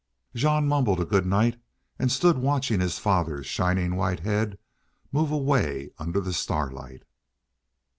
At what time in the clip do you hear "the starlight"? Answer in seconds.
6.19-7.03